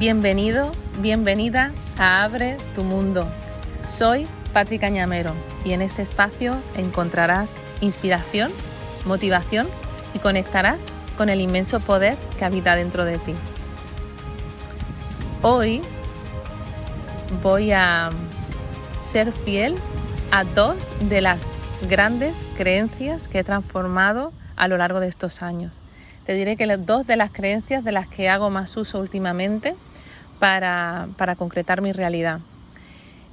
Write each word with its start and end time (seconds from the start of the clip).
Bienvenido, 0.00 0.72
bienvenida 1.02 1.72
a 1.98 2.24
Abre 2.24 2.56
tu 2.74 2.84
Mundo. 2.84 3.28
Soy 3.86 4.26
Patrick 4.54 4.80
Cañamero 4.80 5.34
y 5.62 5.74
en 5.74 5.82
este 5.82 6.00
espacio 6.00 6.56
encontrarás 6.74 7.58
inspiración, 7.82 8.50
motivación 9.04 9.68
y 10.14 10.18
conectarás 10.18 10.86
con 11.18 11.28
el 11.28 11.42
inmenso 11.42 11.80
poder 11.80 12.16
que 12.38 12.46
habita 12.46 12.76
dentro 12.76 13.04
de 13.04 13.18
ti. 13.18 13.34
Hoy 15.42 15.82
voy 17.42 17.72
a 17.72 18.08
ser 19.02 19.30
fiel 19.32 19.74
a 20.30 20.44
dos 20.44 20.90
de 21.10 21.20
las 21.20 21.50
grandes 21.90 22.46
creencias 22.56 23.28
que 23.28 23.40
he 23.40 23.44
transformado 23.44 24.32
a 24.56 24.66
lo 24.66 24.78
largo 24.78 24.98
de 24.98 25.08
estos 25.08 25.42
años. 25.42 25.74
Te 26.24 26.32
diré 26.32 26.56
que 26.56 26.66
dos 26.78 27.06
de 27.06 27.16
las 27.16 27.32
creencias 27.32 27.84
de 27.84 27.92
las 27.92 28.06
que 28.06 28.30
hago 28.30 28.48
más 28.48 28.78
uso 28.78 28.98
últimamente 28.98 29.74
para, 30.40 31.36
concretar 31.36 31.82
mi 31.82 31.92
realidad. 31.92 32.40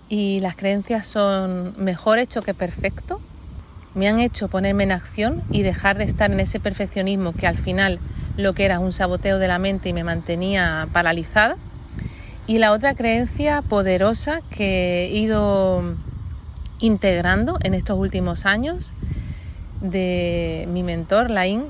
Y 0.09 0.39
las 0.41 0.55
creencias 0.55 1.07
son 1.07 1.73
mejor 1.83 2.19
hecho 2.19 2.43
que 2.43 2.53
perfecto. 2.53 3.19
Me 3.95 4.07
han 4.07 4.19
hecho 4.19 4.47
ponerme 4.47 4.83
en 4.83 4.91
acción 4.91 5.41
y 5.49 5.63
dejar 5.63 5.97
de 5.97 6.03
estar 6.03 6.31
en 6.31 6.39
ese 6.39 6.59
perfeccionismo 6.59 7.33
que 7.33 7.47
al 7.47 7.57
final 7.57 7.99
lo 8.37 8.53
que 8.53 8.65
era 8.65 8.79
un 8.79 8.93
saboteo 8.93 9.39
de 9.39 9.47
la 9.47 9.57
mente 9.57 9.89
y 9.89 9.93
me 9.93 10.03
mantenía 10.03 10.87
paralizada. 10.93 11.55
Y 12.45 12.59
la 12.59 12.71
otra 12.71 12.93
creencia 12.93 13.61
poderosa 13.63 14.39
que 14.55 15.05
he 15.05 15.17
ido 15.17 15.81
integrando 16.79 17.57
en 17.63 17.73
estos 17.73 17.97
últimos 17.97 18.45
años 18.45 18.93
de 19.81 20.67
mi 20.71 20.83
mentor, 20.83 21.31
Lain, 21.31 21.63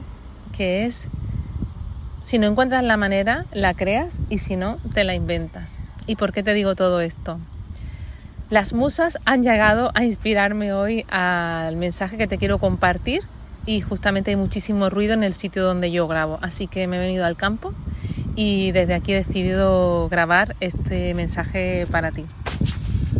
que 0.55 0.85
es 0.85 1.10
si 2.27 2.40
no 2.40 2.48
encuentras 2.48 2.84
la 2.84 2.98
manera, 2.98 3.45
la 3.54 3.73
creas 3.73 4.20
y 4.29 4.40
si 4.40 4.57
no, 4.57 4.76
te 4.93 5.05
la 5.05 5.15
inventas. 5.15 5.79
¿Y 6.07 6.18
por 6.18 6.34
qué 6.34 6.43
te 6.43 6.54
digo 6.54 6.76
todo 6.76 6.99
esto? 6.99 7.40
Las 8.49 8.74
musas 8.74 9.18
han 9.24 9.43
llegado 9.43 9.91
a 9.96 10.04
inspirarme 10.04 10.74
hoy 10.74 11.05
al 11.10 11.77
mensaje 11.77 12.18
que 12.18 12.27
te 12.27 12.37
quiero 12.37 12.57
compartir 12.57 13.21
y 13.65 13.79
justamente 13.79 14.32
hay 14.32 14.35
muchísimo 14.35 14.90
ruido 14.90 15.13
en 15.13 15.24
el 15.24 15.35
sitio 15.35 15.63
donde 15.63 15.90
yo 15.90 16.05
grabo, 16.05 16.37
así 16.41 16.68
que 16.68 16.85
me 16.87 16.98
he 16.98 16.99
venido 16.99 17.26
al 17.26 17.37
campo 17.37 17.74
y 18.35 18.74
desde 18.74 18.96
aquí 18.96 19.13
he 19.13 19.15
decidido 19.15 20.09
grabar 20.09 20.54
este 20.59 21.13
mensaje 21.13 21.87
para 21.90 22.12
ti. 22.12 22.26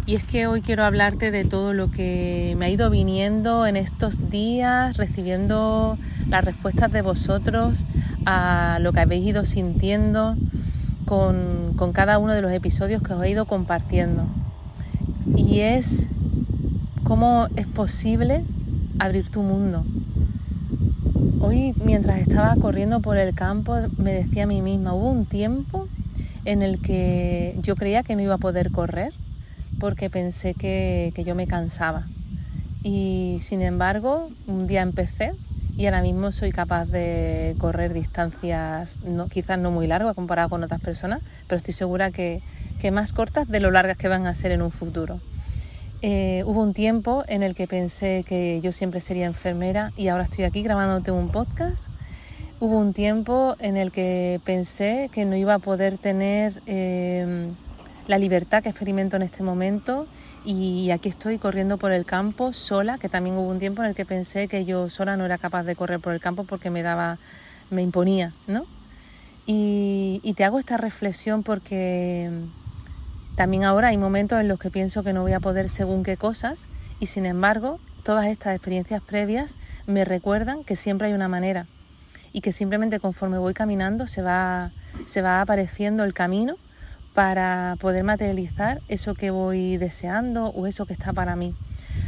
Y 0.06 0.16
es 0.16 0.23
que 0.26 0.48
hoy 0.48 0.62
quiero 0.62 0.84
hablarte 0.84 1.32
de 1.32 1.45
todo 1.45 1.72
lo 1.72 1.89
que 1.92 2.56
me 2.58 2.66
ha 2.66 2.70
ido 2.70 2.89
viniendo 2.89 3.67
en 3.67 3.78
estos 3.78 4.30
días, 4.30 4.98
recibiendo 4.98 5.98
las 6.28 6.44
respuestas 6.44 6.92
de 6.92 7.02
vosotros 7.02 7.86
a 8.30 8.80
lo 8.81 8.92
que 8.92 9.00
habéis 9.00 9.25
ido 9.25 9.45
sintiendo 9.45 10.36
con, 11.06 11.94
cada 11.94 12.17
uno 12.17 12.33
de 12.33 12.42
los 12.42 12.52
episodios 12.52 13.02
que 13.02 13.14
os 13.14 13.23
he 13.23 13.30
ido 13.30 13.45
compartiendo. 13.45 14.25
Y 15.33 15.61
es 15.61 16.09
cómo 17.05 17.48
es 17.55 17.66
posible 17.67 18.44
abrir 19.00 19.30
tu 19.30 19.44
mundo. 19.44 19.86
Hoy 21.39 21.73
mientras 21.86 22.20
estaba 22.20 22.53
corriendo 22.58 23.00
por 23.00 23.16
el 23.16 23.33
campo 23.33 23.78
me 23.98 24.11
decía 24.11 24.44
a 24.44 24.48
mí 24.48 24.61
misma, 24.61 24.94
hubo 24.94 25.09
un 25.09 25.25
tiempo 25.25 25.88
en 26.44 26.64
el 26.64 26.81
que 26.81 27.58
yo 27.61 27.78
creía 27.78 28.03
que 28.03 28.17
no 28.17 28.22
iba 28.23 28.33
a 28.33 28.39
poder 28.39 28.72
correr 28.72 29.14
porque 29.80 30.09
pensé 30.09 30.53
que, 30.53 31.14
que 31.16 31.23
yo 31.23 31.33
me 31.33 31.48
cansaba. 31.48 32.03
Y 32.83 33.38
sin 33.39 33.61
embargo, 33.61 34.30
un 34.48 34.67
día 34.67 34.81
empecé 34.81 35.31
y 35.78 35.86
ahora 35.86 36.02
mismo 36.02 36.31
soy 36.31 36.52
capaz 36.52 36.86
de 36.86 37.56
correr 37.59 37.94
distancias 37.94 38.97
no, 39.06 39.28
quizás 39.28 39.59
no 39.59 39.70
muy 39.70 39.86
largas 39.86 40.16
comparado 40.16 40.50
con 40.50 40.64
otras 40.64 40.81
personas, 40.81 41.22
pero 41.47 41.58
estoy 41.58 41.73
segura 41.73 42.09
que, 42.11 42.42
más 42.92 43.14
cortas 43.14 43.47
de 43.50 43.59
lo 43.59 43.70
largas 43.70 43.98
que 43.98 44.08
van 44.08 44.25
a 44.28 44.33
ser 44.33 44.52
en 44.52 44.61
un 44.61 44.71
futuro. 44.71 45.20
Eh, 46.02 46.43
hubo 46.45 46.61
un 46.64 46.73
tiempo 46.73 47.23
en 47.27 47.43
el 47.43 47.54
que 47.54 47.67
pensé 47.67 48.23
que 48.26 48.61
yo 48.61 48.71
siempre 48.71 49.02
sería 49.02 49.26
enfermera 49.26 49.92
y 49.98 50.08
ahora 50.08 50.23
estoy 50.23 50.45
aquí 50.45 50.64
grabándote 50.64 51.11
un 51.11 51.30
podcast. 51.30 51.89
Hubo 52.60 52.77
un 52.77 52.93
tiempo 52.93 53.55
en 53.60 53.77
el 53.77 53.92
que 53.92 54.39
pensé 54.45 55.10
que 55.14 55.26
no 55.26 55.36
iba 55.36 55.55
a 55.55 55.60
poder 55.60 55.98
tener 55.98 56.54
eh, 56.66 57.49
la 58.08 58.17
libertad 58.17 58.64
que 58.64 58.70
experimento 58.70 59.17
en 59.17 59.23
este 59.23 59.43
momento 59.43 60.08
y 60.50 60.92
aquí 60.92 61.10
estoy 61.10 61.40
corriendo 61.40 61.76
por 61.76 61.92
el 61.92 62.06
campo 62.06 62.54
sola, 62.54 62.98
que 62.98 63.10
también 63.10 63.36
hubo 63.36 63.50
un 63.50 63.60
tiempo 63.60 63.84
en 63.84 63.90
el 63.90 63.96
que 63.96 64.06
pensé 64.06 64.48
que 64.48 64.64
yo 64.64 64.90
sola 64.90 65.18
no 65.18 65.26
era 65.26 65.38
capaz 65.38 65.64
de 65.64 65.76
correr 65.76 66.00
por 66.00 66.14
el 66.14 66.22
campo 66.22 66.46
porque 66.46 66.70
me 66.70 66.84
daba, 66.84 67.18
me 67.70 67.82
imponía, 67.82 68.32
¿no? 68.48 68.66
Y, 69.46 70.34
te 70.38 70.46
hago 70.46 70.58
esta 70.58 70.78
reflexión 70.78 71.44
porque 71.44 72.30
también 73.36 73.66
ahora 73.66 73.90
hay 73.90 73.98
momentos 73.98 74.40
en 74.40 74.48
los 74.48 74.58
que 74.58 74.70
pienso 74.70 75.04
que 75.04 75.12
no 75.12 75.24
voy 75.24 75.34
a 75.34 75.42
poder 75.42 75.68
según 75.68 76.04
qué 76.04 76.16
cosas 76.16 76.62
y 77.02 77.08
sin 77.08 77.26
embargo 77.26 77.78
todas 78.04 78.28
estas 78.28 78.56
experiencias 78.56 79.02
previas 79.02 79.56
me 79.86 80.06
recuerdan 80.06 80.64
que 80.64 80.78
siempre 80.78 81.08
hay 81.08 81.14
una 81.14 81.28
manera 81.28 81.66
y 82.32 82.40
que 82.40 82.54
simplemente 82.54 83.00
conforme 83.02 83.38
voy 83.38 83.54
caminando 83.54 84.08
se 84.08 84.22
va, 84.22 84.72
se 85.06 85.22
va 85.22 85.42
apareciendo 85.42 86.04
el 86.04 86.14
camino 86.14 86.56
para 87.17 87.78
poder 87.80 88.04
materializar 88.04 88.80
eso 88.89 89.16
que 89.16 89.32
voy 89.32 89.78
deseando 89.78 90.50
o 90.50 90.67
eso 90.67 90.86
que 90.86 90.94
está 90.94 91.14
para 91.14 91.36
mí. 91.36 91.55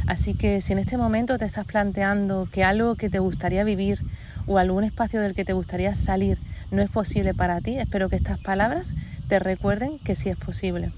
Así 0.06 0.34
que 0.34 0.60
si 0.60 0.72
en 0.72 0.78
este 0.78 0.96
momento 0.96 1.36
te 1.36 1.46
estás 1.46 1.66
planteando 1.66 2.46
que 2.52 2.62
algo 2.62 2.94
que 2.94 3.10
te 3.10 3.18
gustaría 3.18 3.64
vivir 3.64 3.98
o 4.46 4.58
algún 4.58 4.84
espacio 4.84 5.20
del 5.20 5.34
que 5.34 5.44
te 5.44 5.52
gustaría 5.52 5.96
salir 5.96 6.38
no 6.70 6.80
es 6.80 6.90
posible 6.90 7.34
para 7.34 7.60
ti, 7.60 7.76
espero 7.76 8.08
que 8.08 8.14
estas 8.14 8.38
palabras 8.38 8.94
te 9.28 9.40
recuerden 9.40 9.98
que 9.98 10.14
sí 10.14 10.28
es 10.28 10.36
posible. 10.36 10.92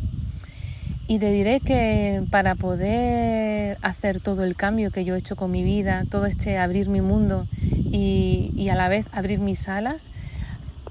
Y 1.09 1.19
te 1.19 1.33
diré 1.33 1.61
que 1.61 2.23
para 2.31 2.55
poder 2.55 3.79
hacer 3.81 4.21
todo 4.21 4.45
el 4.45 4.57
cambio 4.57 4.91
que 4.91 5.07
yo 5.07 5.15
he 5.15 5.21
hecho 5.21 5.37
con 5.37 5.51
mi 5.51 5.63
vida, 5.63 6.05
todo 6.11 6.27
este 6.27 6.59
abrir 6.59 6.91
mi 6.91 7.01
mundo 7.01 7.47
y, 7.91 8.69
a 8.71 8.75
la 8.75 8.89
vez 8.89 9.07
abrir 9.13 9.39
mis 9.39 9.71
alas, 9.71 10.09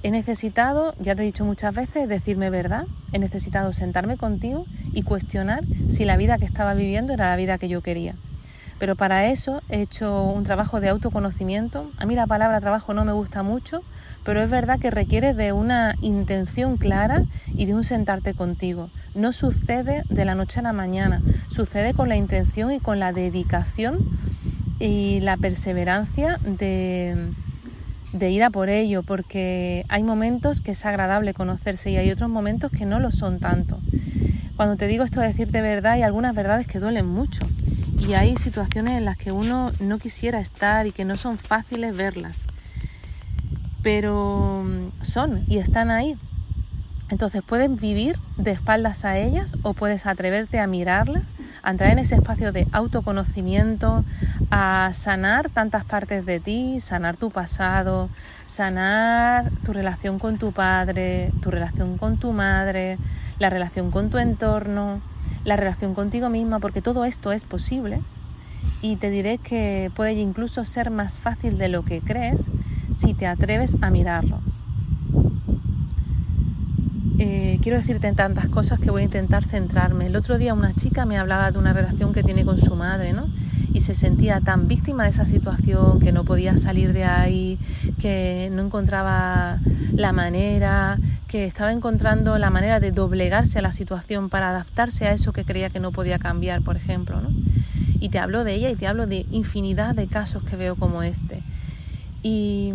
He 0.03 0.09
necesitado, 0.09 0.95
ya 0.99 1.15
te 1.15 1.21
he 1.21 1.25
dicho 1.25 1.45
muchas 1.45 1.75
veces, 1.75 2.09
decirme 2.09 2.49
verdad, 2.49 2.85
he 3.13 3.19
necesitado 3.19 3.71
sentarme 3.71 4.17
contigo 4.17 4.65
y 4.93 5.03
cuestionar 5.03 5.63
si 5.89 6.05
la 6.05 6.17
vida 6.17 6.39
que 6.39 6.45
estaba 6.45 6.73
viviendo 6.73 7.13
era 7.13 7.29
la 7.29 7.35
vida 7.35 7.59
que 7.59 7.69
yo 7.69 7.81
quería. 7.81 8.15
Pero 8.79 8.95
para 8.95 9.27
eso 9.27 9.61
he 9.69 9.81
hecho 9.81 10.23
un 10.23 10.43
trabajo 10.43 10.79
de 10.79 10.89
autoconocimiento. 10.89 11.87
A 11.99 12.07
mí 12.07 12.15
la 12.15 12.25
palabra 12.25 12.59
trabajo 12.59 12.95
no 12.95 13.05
me 13.05 13.11
gusta 13.11 13.43
mucho, 13.43 13.83
pero 14.25 14.41
es 14.41 14.49
verdad 14.49 14.79
que 14.79 14.89
requiere 14.89 15.35
de 15.35 15.51
una 15.51 15.93
intención 16.01 16.77
clara 16.77 17.21
y 17.53 17.67
de 17.67 17.75
un 17.75 17.83
sentarte 17.83 18.33
contigo. 18.33 18.89
No 19.13 19.33
sucede 19.33 20.01
de 20.09 20.25
la 20.25 20.33
noche 20.33 20.61
a 20.61 20.63
la 20.63 20.73
mañana, 20.73 21.21
sucede 21.51 21.93
con 21.93 22.09
la 22.09 22.15
intención 22.15 22.71
y 22.71 22.79
con 22.79 22.99
la 22.99 23.13
dedicación 23.13 23.99
y 24.79 25.19
la 25.19 25.37
perseverancia 25.37 26.39
de, 26.43 27.15
de 28.13 28.29
ir 28.29 28.43
a 28.43 28.49
por 28.49 28.69
ello, 28.69 29.03
porque 29.03 29.85
hay 29.89 30.03
momentos 30.03 30.61
que 30.61 30.71
es 30.71 30.85
agradable 30.85 31.33
conocerse 31.33 31.91
y 31.91 31.97
hay 31.97 32.11
otros 32.11 32.29
momentos 32.29 32.71
que 32.71 32.85
no 32.85 32.99
lo 32.99 33.11
son 33.11 33.39
tanto. 33.39 33.79
Cuando 34.55 34.75
te 34.75 34.87
digo 34.87 35.03
esto 35.03 35.21
de 35.21 35.27
decirte 35.27 35.61
verdad, 35.61 35.93
hay 35.93 36.03
algunas 36.03 36.35
verdades 36.35 36.67
que 36.67 36.79
duelen 36.79 37.07
mucho 37.07 37.47
y 37.97 38.13
hay 38.13 38.35
situaciones 38.35 38.97
en 38.97 39.05
las 39.05 39.17
que 39.17 39.31
uno 39.31 39.71
no 39.79 39.99
quisiera 39.99 40.39
estar 40.39 40.87
y 40.87 40.91
que 40.91 41.05
no 41.05 41.17
son 41.17 41.37
fáciles 41.37 41.95
verlas, 41.95 42.41
pero 43.83 44.63
mm, 44.65 45.03
son 45.05 45.41
y 45.47 45.57
están 45.57 45.89
ahí. 45.89 46.15
Entonces 47.09 47.43
puedes 47.45 47.79
vivir 47.79 48.17
de 48.37 48.51
espaldas 48.51 49.05
a 49.05 49.17
ellas 49.17 49.55
o 49.63 49.73
puedes 49.73 50.05
atreverte 50.05 50.59
a 50.59 50.67
mirarlas, 50.67 51.23
a 51.61 51.71
entrar 51.71 51.91
en 51.91 51.99
ese 51.99 52.15
espacio 52.15 52.51
de 52.51 52.65
autoconocimiento, 52.71 54.03
a 54.51 54.91
sanar 54.93 55.49
tantas 55.49 55.85
partes 55.85 56.25
de 56.25 56.41
ti, 56.41 56.81
sanar 56.81 57.15
tu 57.15 57.31
pasado, 57.31 58.09
sanar 58.45 59.49
tu 59.65 59.71
relación 59.71 60.19
con 60.19 60.37
tu 60.37 60.51
padre, 60.51 61.31
tu 61.41 61.51
relación 61.51 61.97
con 61.97 62.17
tu 62.17 62.33
madre, 62.33 62.97
la 63.39 63.49
relación 63.49 63.91
con 63.91 64.09
tu 64.09 64.17
entorno, 64.17 64.99
la 65.45 65.55
relación 65.55 65.95
contigo 65.95 66.29
misma, 66.29 66.59
porque 66.59 66.81
todo 66.81 67.05
esto 67.05 67.31
es 67.31 67.45
posible. 67.45 68.01
Y 68.81 68.97
te 68.97 69.09
diré 69.09 69.37
que 69.37 69.89
puede 69.95 70.13
incluso 70.13 70.65
ser 70.65 70.91
más 70.91 71.21
fácil 71.21 71.57
de 71.57 71.69
lo 71.69 71.83
que 71.83 72.01
crees 72.01 72.45
si 72.93 73.13
te 73.13 73.27
atreves 73.27 73.77
a 73.81 73.89
mirarlo. 73.89 74.39
Eh, 77.19 77.59
quiero 77.61 77.77
decirte 77.77 78.11
tantas 78.13 78.47
cosas 78.49 78.79
que 78.79 78.91
voy 78.91 79.03
a 79.03 79.05
intentar 79.05 79.45
centrarme. 79.45 80.07
El 80.07 80.15
otro 80.15 80.37
día 80.37 80.53
una 80.53 80.73
chica 80.73 81.05
me 81.05 81.17
hablaba 81.17 81.51
de 81.51 81.59
una 81.59 81.71
relación 81.71 82.13
que 82.13 82.23
tiene 82.23 82.43
con 82.43 82.57
su 82.57 82.75
madre, 82.75 83.13
¿no? 83.13 83.25
Y 83.73 83.81
se 83.81 83.95
sentía 83.95 84.39
tan 84.41 84.67
víctima 84.67 85.03
de 85.03 85.11
esa 85.11 85.25
situación 85.25 85.99
que 85.99 86.11
no 86.11 86.23
podía 86.23 86.57
salir 86.57 86.93
de 86.93 87.05
ahí, 87.05 87.57
que 87.99 88.49
no 88.51 88.63
encontraba 88.63 89.57
la 89.93 90.11
manera, 90.11 90.97
que 91.27 91.45
estaba 91.45 91.71
encontrando 91.71 92.37
la 92.37 92.49
manera 92.49 92.79
de 92.79 92.91
doblegarse 92.91 93.59
a 93.59 93.61
la 93.61 93.71
situación 93.71 94.29
para 94.29 94.49
adaptarse 94.49 95.07
a 95.07 95.13
eso 95.13 95.31
que 95.31 95.45
creía 95.45 95.69
que 95.69 95.79
no 95.79 95.91
podía 95.91 96.19
cambiar, 96.19 96.61
por 96.61 96.75
ejemplo. 96.75 97.21
¿no? 97.21 97.29
Y 98.01 98.09
te 98.09 98.19
hablo 98.19 98.43
de 98.43 98.55
ella 98.55 98.69
y 98.69 98.75
te 98.75 98.87
hablo 98.87 99.07
de 99.07 99.25
infinidad 99.31 99.95
de 99.95 100.07
casos 100.07 100.43
que 100.43 100.57
veo 100.57 100.75
como 100.75 101.03
este. 101.03 101.41
Y, 102.23 102.73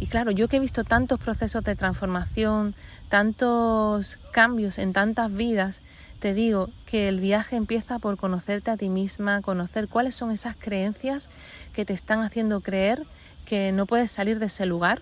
y 0.00 0.06
claro, 0.06 0.32
yo 0.32 0.48
que 0.48 0.56
he 0.56 0.60
visto 0.60 0.82
tantos 0.82 1.20
procesos 1.20 1.62
de 1.62 1.76
transformación, 1.76 2.74
tantos 3.08 4.18
cambios 4.32 4.78
en 4.78 4.92
tantas 4.92 5.32
vidas, 5.32 5.76
te 6.20 6.34
digo 6.34 6.68
que 6.86 7.08
el 7.08 7.18
viaje 7.18 7.56
empieza 7.56 7.98
por 7.98 8.16
conocerte 8.16 8.70
a 8.70 8.76
ti 8.76 8.88
misma, 8.88 9.40
conocer 9.40 9.88
cuáles 9.88 10.14
son 10.14 10.30
esas 10.30 10.54
creencias 10.54 11.28
que 11.72 11.84
te 11.84 11.94
están 11.94 12.20
haciendo 12.20 12.60
creer 12.60 13.02
que 13.46 13.72
no 13.72 13.86
puedes 13.86 14.10
salir 14.10 14.38
de 14.38 14.46
ese 14.46 14.66
lugar, 14.66 15.00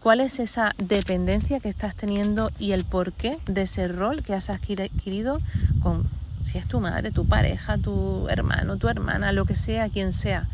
cuál 0.00 0.20
es 0.20 0.38
esa 0.38 0.74
dependencia 0.78 1.60
que 1.60 1.70
estás 1.70 1.96
teniendo 1.96 2.50
y 2.58 2.72
el 2.72 2.84
porqué 2.84 3.38
de 3.46 3.62
ese 3.62 3.88
rol 3.88 4.22
que 4.22 4.34
has 4.34 4.50
adquirido 4.50 5.40
con, 5.82 6.04
si 6.42 6.58
es 6.58 6.68
tu 6.68 6.78
madre, 6.78 7.10
tu 7.10 7.26
pareja, 7.26 7.78
tu 7.78 8.28
hermano, 8.28 8.76
tu 8.76 8.88
hermana, 8.88 9.32
lo 9.32 9.46
que 9.46 9.56
sea, 9.56 9.88
quien 9.88 10.12
sea. 10.12 10.44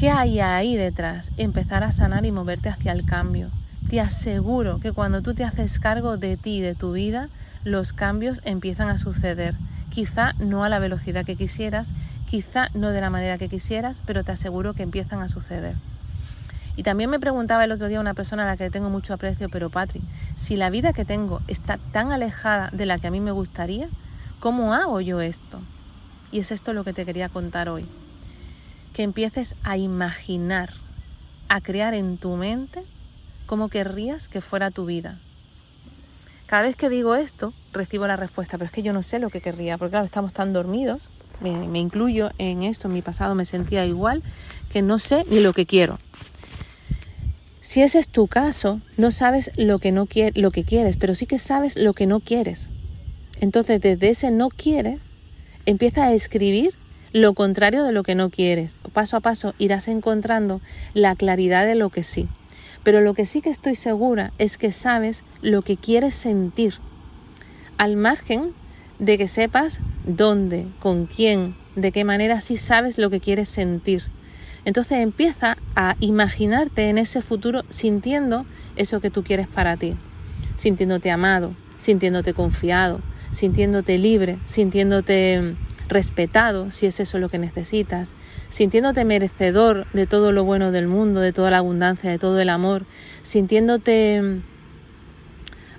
¿Qué 0.00 0.10
hay 0.10 0.40
ahí 0.40 0.76
detrás? 0.76 1.30
Empezar 1.36 1.84
a 1.84 1.92
sanar 1.92 2.24
y 2.24 2.32
moverte 2.32 2.70
hacia 2.70 2.92
el 2.92 3.04
cambio. 3.04 3.48
Te 3.90 4.00
aseguro 4.00 4.80
que 4.80 4.92
cuando 4.92 5.22
tú 5.22 5.34
te 5.34 5.44
haces 5.44 5.78
cargo 5.78 6.16
de 6.16 6.36
ti 6.36 6.60
de 6.60 6.74
tu 6.74 6.92
vida, 6.92 7.28
los 7.64 7.92
cambios 7.92 8.40
empiezan 8.44 8.88
a 8.88 8.98
suceder. 8.98 9.54
Quizá 9.90 10.32
no 10.38 10.64
a 10.64 10.68
la 10.68 10.78
velocidad 10.78 11.24
que 11.24 11.36
quisieras, 11.36 11.88
quizá 12.28 12.68
no 12.74 12.90
de 12.90 13.00
la 13.00 13.10
manera 13.10 13.38
que 13.38 13.48
quisieras, 13.48 14.00
pero 14.06 14.24
te 14.24 14.32
aseguro 14.32 14.74
que 14.74 14.82
empiezan 14.82 15.20
a 15.20 15.28
suceder. 15.28 15.74
Y 16.76 16.84
también 16.84 17.10
me 17.10 17.18
preguntaba 17.18 17.64
el 17.64 17.72
otro 17.72 17.88
día 17.88 17.98
una 17.98 18.14
persona 18.14 18.44
a 18.44 18.46
la 18.46 18.56
que 18.56 18.70
tengo 18.70 18.88
mucho 18.88 19.12
aprecio, 19.12 19.48
pero 19.48 19.68
Patri, 19.68 20.00
si 20.36 20.54
la 20.54 20.70
vida 20.70 20.92
que 20.92 21.04
tengo 21.04 21.40
está 21.48 21.78
tan 21.92 22.12
alejada 22.12 22.70
de 22.72 22.86
la 22.86 22.98
que 22.98 23.08
a 23.08 23.10
mí 23.10 23.18
me 23.18 23.32
gustaría, 23.32 23.88
¿cómo 24.38 24.72
hago 24.72 25.00
yo 25.00 25.20
esto? 25.20 25.60
Y 26.30 26.38
es 26.38 26.52
esto 26.52 26.72
lo 26.72 26.84
que 26.84 26.92
te 26.92 27.04
quería 27.04 27.28
contar 27.28 27.68
hoy. 27.68 27.84
Que 28.94 29.02
empieces 29.02 29.56
a 29.64 29.76
imaginar, 29.76 30.72
a 31.48 31.60
crear 31.60 31.94
en 31.94 32.16
tu 32.18 32.36
mente 32.36 32.82
cómo 33.46 33.68
querrías 33.68 34.28
que 34.28 34.40
fuera 34.40 34.70
tu 34.70 34.86
vida. 34.86 35.16
Cada 36.48 36.62
vez 36.62 36.76
que 36.76 36.88
digo 36.88 37.14
esto, 37.14 37.52
recibo 37.74 38.06
la 38.06 38.16
respuesta, 38.16 38.56
pero 38.56 38.64
es 38.64 38.72
que 38.72 38.82
yo 38.82 38.94
no 38.94 39.02
sé 39.02 39.18
lo 39.18 39.28
que 39.28 39.42
querría, 39.42 39.76
porque 39.76 39.90
claro, 39.90 40.06
estamos 40.06 40.32
tan 40.32 40.54
dormidos, 40.54 41.10
me, 41.42 41.78
incluyo 41.78 42.30
en 42.38 42.62
esto, 42.62 42.88
en 42.88 42.94
mi 42.94 43.02
pasado 43.02 43.34
me 43.34 43.44
sentía 43.44 43.84
igual, 43.84 44.22
que 44.72 44.80
no 44.80 44.98
sé 44.98 45.26
ni 45.28 45.40
lo 45.40 45.52
que 45.52 45.66
quiero. 45.66 45.98
Si 47.60 47.82
ese 47.82 47.98
es 47.98 48.08
tu 48.08 48.28
caso, 48.28 48.80
no 48.96 49.10
sabes 49.10 49.50
lo 49.58 49.78
que, 49.78 49.92
no 49.92 50.08
lo 50.36 50.50
que 50.50 50.64
quieres, 50.64 50.96
pero 50.96 51.14
sí 51.14 51.26
que 51.26 51.38
sabes 51.38 51.76
lo 51.76 51.92
que 51.92 52.06
no 52.06 52.20
quieres. 52.20 52.68
Entonces, 53.42 53.82
desde 53.82 54.08
ese 54.08 54.30
no 54.30 54.48
quieres, 54.48 55.00
empieza 55.66 56.04
a 56.04 56.14
escribir 56.14 56.72
lo 57.12 57.34
contrario 57.34 57.84
de 57.84 57.92
lo 57.92 58.02
que 58.04 58.14
no 58.14 58.30
quieres. 58.30 58.74
Paso 58.94 59.18
a 59.18 59.20
paso 59.20 59.52
irás 59.58 59.86
encontrando 59.86 60.62
la 60.94 61.14
claridad 61.14 61.66
de 61.66 61.74
lo 61.74 61.90
que 61.90 62.04
sí. 62.04 62.26
Pero 62.82 63.00
lo 63.00 63.14
que 63.14 63.26
sí 63.26 63.42
que 63.42 63.50
estoy 63.50 63.74
segura 63.74 64.32
es 64.38 64.58
que 64.58 64.72
sabes 64.72 65.22
lo 65.42 65.62
que 65.62 65.76
quieres 65.76 66.14
sentir. 66.14 66.74
Al 67.76 67.96
margen 67.96 68.50
de 68.98 69.18
que 69.18 69.28
sepas 69.28 69.80
dónde, 70.04 70.66
con 70.80 71.06
quién, 71.06 71.54
de 71.76 71.92
qué 71.92 72.04
manera 72.04 72.40
sí 72.40 72.56
sabes 72.56 72.98
lo 72.98 73.10
que 73.10 73.20
quieres 73.20 73.48
sentir. 73.48 74.02
Entonces 74.64 74.98
empieza 74.98 75.56
a 75.76 75.96
imaginarte 76.00 76.90
en 76.90 76.98
ese 76.98 77.22
futuro 77.22 77.62
sintiendo 77.68 78.44
eso 78.76 79.00
que 79.00 79.10
tú 79.10 79.22
quieres 79.22 79.48
para 79.48 79.76
ti, 79.76 79.94
sintiéndote 80.56 81.10
amado, 81.10 81.52
sintiéndote 81.78 82.34
confiado, 82.34 83.00
sintiéndote 83.32 83.98
libre, 83.98 84.36
sintiéndote 84.46 85.54
respetado, 85.88 86.70
si 86.70 86.86
es 86.86 87.00
eso 87.00 87.18
lo 87.18 87.28
que 87.28 87.38
necesitas, 87.38 88.10
sintiéndote 88.50 89.04
merecedor 89.04 89.86
de 89.92 90.06
todo 90.06 90.32
lo 90.32 90.44
bueno 90.44 90.70
del 90.72 90.86
mundo, 90.86 91.20
de 91.20 91.32
toda 91.32 91.50
la 91.50 91.58
abundancia, 91.58 92.10
de 92.10 92.18
todo 92.18 92.40
el 92.40 92.48
amor, 92.48 92.84
sintiéndote 93.22 94.40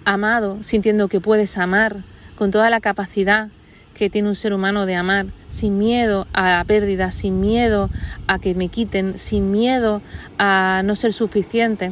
amado, 0.06 0.58
sintiendo 0.62 1.08
que 1.08 1.20
puedes 1.20 1.58
amar 1.58 1.98
con 2.36 2.52
toda 2.52 2.70
la 2.70 2.80
capacidad 2.80 3.50
que 3.94 4.10
tiene 4.10 4.30
un 4.30 4.36
ser 4.36 4.54
humano 4.54 4.86
de 4.86 4.96
amar, 4.96 5.26
sin 5.50 5.78
miedo 5.78 6.26
a 6.32 6.50
la 6.50 6.64
pérdida, 6.64 7.12
sin 7.12 7.42
miedo 7.42 7.90
a 8.28 8.40
que 8.40 8.56
me 8.56 8.70
quiten, 8.70 9.18
sin 9.18 9.52
miedo 9.52 10.02
a 10.38 10.82
no 10.86 10.96
ser 10.96 11.12
suficiente. 11.12 11.92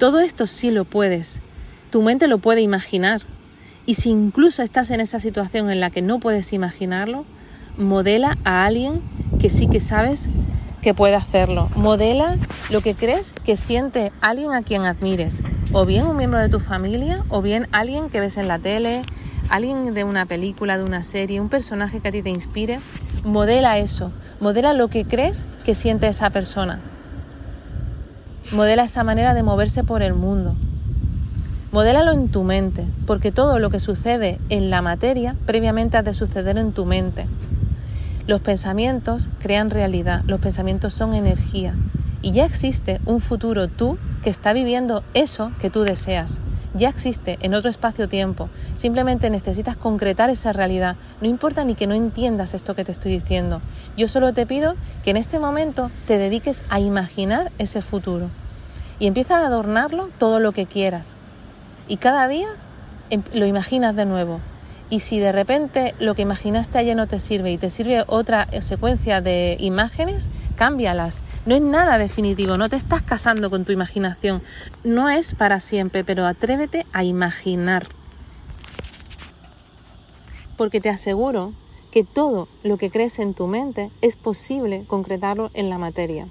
Todo 0.00 0.18
esto 0.18 0.48
sí 0.48 0.72
lo 0.72 0.84
puedes. 0.84 1.40
Tu 1.90 2.02
mente 2.02 2.26
lo 2.26 2.38
puede 2.38 2.60
imaginar. 2.60 3.22
Y 3.86 3.94
si 3.94 4.10
incluso 4.10 4.62
estás 4.62 4.90
en 4.90 5.00
esa 5.00 5.20
situación 5.20 5.70
en 5.70 5.78
la 5.78 5.90
que 5.90 6.02
no 6.02 6.18
puedes 6.18 6.52
imaginarlo, 6.52 7.24
modela 7.78 8.36
a 8.44 8.64
alguien 8.64 9.00
que 9.44 9.50
sí 9.50 9.66
que 9.66 9.82
sabes 9.82 10.30
que 10.80 10.94
puede 10.94 11.16
hacerlo. 11.16 11.68
Modela 11.76 12.38
lo 12.70 12.80
que 12.80 12.94
crees 12.94 13.34
que 13.44 13.58
siente 13.58 14.10
alguien 14.22 14.52
a 14.52 14.62
quien 14.62 14.86
admires. 14.86 15.42
O 15.74 15.84
bien 15.84 16.06
un 16.06 16.16
miembro 16.16 16.40
de 16.40 16.48
tu 16.48 16.60
familia, 16.60 17.22
o 17.28 17.42
bien 17.42 17.68
alguien 17.70 18.08
que 18.08 18.20
ves 18.20 18.38
en 18.38 18.48
la 18.48 18.58
tele, 18.58 19.02
alguien 19.50 19.92
de 19.92 20.02
una 20.02 20.24
película, 20.24 20.78
de 20.78 20.84
una 20.84 21.04
serie, 21.04 21.42
un 21.42 21.50
personaje 21.50 22.00
que 22.00 22.08
a 22.08 22.12
ti 22.12 22.22
te 22.22 22.30
inspire, 22.30 22.80
modela 23.22 23.76
eso, 23.76 24.10
modela 24.40 24.72
lo 24.72 24.88
que 24.88 25.04
crees 25.04 25.44
que 25.66 25.74
siente 25.74 26.06
esa 26.06 26.30
persona. 26.30 26.80
Modela 28.50 28.84
esa 28.84 29.04
manera 29.04 29.34
de 29.34 29.42
moverse 29.42 29.84
por 29.84 30.00
el 30.00 30.14
mundo. 30.14 30.54
Modélalo 31.70 32.12
en 32.12 32.28
tu 32.28 32.44
mente, 32.44 32.86
porque 33.06 33.30
todo 33.30 33.58
lo 33.58 33.68
que 33.68 33.78
sucede 33.78 34.38
en 34.48 34.70
la 34.70 34.80
materia 34.80 35.36
previamente 35.44 35.98
ha 35.98 36.02
de 36.02 36.14
suceder 36.14 36.56
en 36.56 36.72
tu 36.72 36.86
mente. 36.86 37.26
Los 38.26 38.40
pensamientos 38.40 39.28
crean 39.40 39.70
realidad, 39.70 40.22
los 40.26 40.40
pensamientos 40.40 40.94
son 40.94 41.14
energía 41.14 41.74
y 42.22 42.32
ya 42.32 42.46
existe 42.46 43.00
un 43.04 43.20
futuro 43.20 43.68
tú 43.68 43.98
que 44.22 44.30
está 44.30 44.52
viviendo 44.52 45.02
eso 45.12 45.52
que 45.60 45.70
tú 45.70 45.82
deseas 45.82 46.40
ya 46.74 46.88
existe 46.88 47.38
en 47.40 47.54
otro 47.54 47.70
espacio-tiempo. 47.70 48.48
Simplemente 48.76 49.30
necesitas 49.30 49.76
concretar 49.76 50.28
esa 50.30 50.52
realidad. 50.52 50.96
No 51.20 51.28
importa 51.28 51.64
ni 51.64 51.74
que 51.74 51.86
no 51.86 51.94
entiendas 51.94 52.52
esto 52.52 52.74
que 52.74 52.84
te 52.84 52.92
estoy 52.92 53.12
diciendo. 53.12 53.60
Yo 53.96 54.08
solo 54.08 54.32
te 54.32 54.44
pido 54.44 54.74
que 55.04 55.10
en 55.10 55.16
este 55.16 55.38
momento 55.38 55.90
te 56.06 56.18
dediques 56.18 56.62
a 56.68 56.80
imaginar 56.80 57.52
ese 57.58 57.80
futuro. 57.80 58.28
Y 58.98 59.06
empieza 59.06 59.38
a 59.38 59.46
adornarlo 59.46 60.08
todo 60.18 60.40
lo 60.40 60.52
que 60.52 60.66
quieras. 60.66 61.12
Y 61.86 61.96
cada 61.96 62.26
día 62.26 62.48
em, 63.10 63.22
lo 63.32 63.46
imaginas 63.46 63.94
de 63.94 64.04
nuevo. 64.04 64.40
Y 64.90 65.00
si 65.00 65.18
de 65.18 65.32
repente 65.32 65.94
lo 65.98 66.14
que 66.14 66.22
imaginaste 66.22 66.78
ayer 66.78 66.96
no 66.96 67.06
te 67.06 67.18
sirve 67.18 67.50
y 67.50 67.58
te 67.58 67.70
sirve 67.70 68.04
otra 68.06 68.46
secuencia 68.60 69.20
de 69.20 69.56
imágenes, 69.58 70.28
cámbialas 70.56 71.20
no 71.46 71.54
es 71.54 71.62
nada 71.62 71.98
definitivo, 71.98 72.56
no 72.56 72.68
te 72.68 72.76
estás 72.76 73.02
casando 73.02 73.50
con 73.50 73.64
tu 73.64 73.72
imaginación, 73.72 74.40
no 74.82 75.10
es 75.10 75.34
para 75.34 75.60
siempre, 75.60 76.04
pero 76.04 76.26
atrévete 76.26 76.86
a 76.92 77.04
imaginar. 77.04 77.86
Porque 80.56 80.80
te 80.80 80.88
aseguro 80.88 81.52
que 81.90 82.02
todo 82.04 82.48
lo 82.62 82.76
que 82.78 82.90
crees 82.90 83.18
en 83.18 83.34
tu 83.34 83.46
mente 83.46 83.90
es 84.00 84.16
posible 84.16 84.84
concretarlo 84.86 85.50
en 85.54 85.68
la 85.68 85.78
materia. 85.78 86.26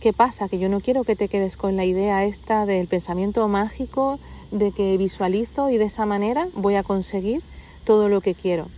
¿Qué 0.00 0.12
pasa? 0.12 0.48
Que 0.48 0.58
yo 0.58 0.68
no 0.68 0.80
quiero 0.80 1.04
que 1.04 1.16
te 1.16 1.28
quedes 1.28 1.56
con 1.56 1.76
la 1.76 1.84
idea 1.84 2.24
esta 2.24 2.66
del 2.66 2.86
pensamiento 2.86 3.46
mágico, 3.48 4.18
de 4.50 4.72
que 4.72 4.96
visualizo 4.96 5.68
y 5.68 5.76
de 5.76 5.84
esa 5.84 6.06
manera 6.06 6.46
voy 6.54 6.76
a 6.76 6.82
conseguir 6.82 7.42
todo 7.88 8.10
lo 8.10 8.20
que 8.20 8.34
quiero. 8.34 8.68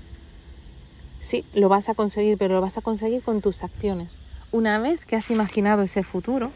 Sí, 1.20 1.44
lo 1.52 1.68
vas 1.68 1.88
a 1.88 1.94
conseguir, 1.94 2.38
pero 2.38 2.54
lo 2.54 2.60
vas 2.60 2.78
a 2.78 2.80
conseguir 2.80 3.22
con 3.22 3.40
tus 3.40 3.64
acciones. 3.64 4.16
Una 4.52 4.78
vez 4.78 5.04
que 5.04 5.16
has 5.16 5.32
imaginado 5.32 5.82
ese 5.82 6.04
futuro, 6.04 6.52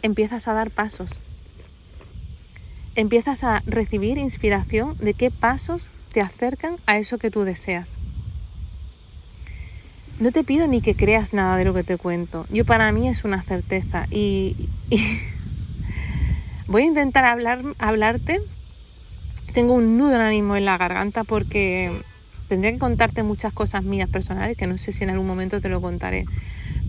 empiezas 0.00 0.46
a 0.46 0.52
dar 0.52 0.70
pasos. 0.70 1.10
Empiezas 2.94 3.42
a 3.42 3.60
recibir 3.66 4.18
inspiración 4.18 4.96
de 4.98 5.14
qué 5.14 5.32
pasos 5.32 5.88
te 6.12 6.20
acercan 6.20 6.76
a 6.86 6.96
eso 6.98 7.18
que 7.18 7.32
tú 7.32 7.42
deseas. 7.42 7.96
No 10.20 10.30
te 10.30 10.44
pido 10.44 10.68
ni 10.68 10.80
que 10.80 10.94
creas 10.94 11.32
nada 11.32 11.56
de 11.56 11.64
lo 11.64 11.74
que 11.74 11.82
te 11.82 11.96
cuento. 11.96 12.46
Yo 12.50 12.64
para 12.64 12.92
mí 12.92 13.08
es 13.08 13.24
una 13.24 13.42
certeza 13.42 14.06
y, 14.12 14.54
voy 16.68 16.82
a 16.82 16.86
intentar 16.86 17.24
hablar, 17.24 17.64
hablarte. 17.80 18.40
Tengo 19.54 19.72
un 19.72 19.96
nudo 19.96 20.12
ahora 20.12 20.30
mismo 20.30 20.56
en 20.56 20.66
la 20.66 20.76
garganta 20.76 21.24
porque 21.24 21.90
tendría 22.48 22.72
que 22.72 22.78
contarte 22.78 23.22
muchas 23.22 23.54
cosas 23.54 23.84
mías 23.84 24.10
personales 24.10 24.56
que 24.58 24.66
no 24.66 24.76
sé 24.76 24.92
si 24.92 25.04
en 25.04 25.10
algún 25.10 25.26
momento 25.26 25.62
te 25.62 25.70
lo 25.70 25.80
contaré 25.80 26.26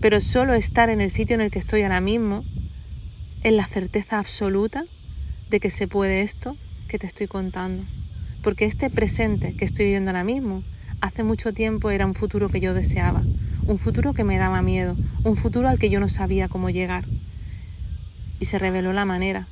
pero 0.00 0.20
solo 0.20 0.54
estar 0.54 0.90
en 0.90 1.00
el 1.00 1.10
sitio 1.10 1.34
en 1.34 1.40
el 1.40 1.50
que 1.50 1.58
estoy 1.58 1.82
ahora 1.82 2.00
mismo, 2.00 2.44
en 3.42 3.56
la 3.56 3.66
certeza 3.66 4.18
absoluta 4.18 4.84
de 5.50 5.60
que 5.60 5.70
se 5.70 5.88
puede 5.88 6.22
esto 6.22 6.56
que 6.88 6.98
te 6.98 7.06
estoy 7.06 7.26
contando. 7.26 7.82
Porque 8.42 8.66
este 8.66 8.90
presente 8.90 9.54
que 9.54 9.64
estoy 9.64 9.86
viviendo 9.86 10.10
ahora 10.10 10.24
mismo, 10.24 10.62
hace 11.00 11.22
mucho 11.22 11.52
tiempo 11.52 11.90
era 11.90 12.06
un 12.06 12.14
futuro 12.14 12.48
que 12.48 12.60
yo 12.60 12.74
deseaba, 12.74 13.22
un 13.66 13.78
futuro 13.78 14.12
que 14.12 14.24
me 14.24 14.38
daba 14.38 14.62
miedo, 14.62 14.96
un 15.24 15.36
futuro 15.36 15.68
al 15.68 15.78
que 15.78 15.90
yo 15.90 16.00
no 16.00 16.08
sabía 16.08 16.48
cómo 16.48 16.70
llegar. 16.70 17.04
Y 18.38 18.44
se 18.44 18.58
reveló 18.58 18.92
la 18.92 19.06
manera. 19.06 19.46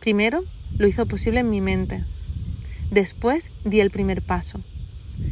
Primero 0.00 0.44
lo 0.78 0.86
hizo 0.86 1.06
posible 1.06 1.40
en 1.40 1.50
mi 1.50 1.60
mente. 1.60 2.04
Después 2.90 3.50
di 3.64 3.80
el 3.80 3.90
primer 3.90 4.22
paso. 4.22 4.60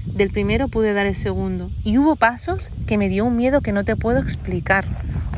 Del 0.06 0.30
primero 0.30 0.68
pude 0.68 0.92
dar 0.92 1.06
el 1.06 1.14
segundo. 1.14 1.70
Y 1.84 1.98
hubo 1.98 2.16
pasos 2.16 2.70
que 2.86 2.98
me 2.98 3.08
dio 3.08 3.24
un 3.24 3.36
miedo 3.36 3.60
que 3.60 3.72
no 3.72 3.84
te 3.84 3.96
puedo 3.96 4.18
explicar. 4.18 4.84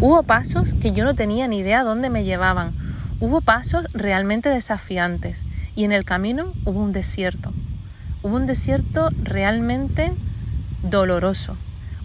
Hubo 0.01 0.23
pasos 0.23 0.73
que 0.75 0.93
yo 0.93 1.05
no 1.05 1.15
tenía 1.15 1.47
ni 1.49 1.59
idea 1.59 1.85
dónde 1.85 2.09
me 2.11 2.25
llevaban. 2.25 2.73
Hubo 3.21 3.41
pasos 3.41 3.87
realmente 3.93 4.49
desafiantes 4.49 5.41
y 5.75 5.85
en 5.85 5.93
el 5.93 6.05
camino 6.05 6.53
hubo 6.65 6.83
un 6.83 6.93
desierto. 6.93 7.53
Hubo 8.23 8.37
un 8.37 8.47
desierto 8.47 9.11
realmente 9.23 10.13
doloroso. 10.83 11.57